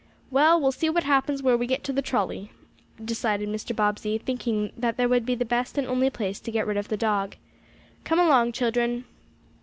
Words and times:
"Well, 0.31 0.59
we'll 0.59 0.71
see 0.71 0.89
what 0.89 1.03
happens 1.03 1.43
where 1.43 1.55
we 1.55 1.67
get 1.67 1.83
to 1.83 1.93
the 1.93 2.01
trolley," 2.01 2.49
decided 3.05 3.47
Mr. 3.49 3.75
Bobbsey, 3.75 4.17
thinking 4.17 4.71
that 4.75 4.97
there 4.97 5.07
would 5.07 5.27
be 5.27 5.35
the 5.35 5.45
best 5.45 5.77
and 5.77 5.85
only 5.85 6.09
place 6.09 6.39
to 6.39 6.51
get 6.51 6.65
rid 6.65 6.77
of 6.77 6.87
the 6.87 6.97
dog. 6.97 7.35
"Come 8.03 8.17
along, 8.17 8.53
children." 8.53 9.05